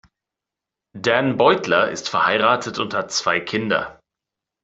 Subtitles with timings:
[0.97, 3.99] Dan Beutler ist verheiratet und hat zwei Kinder.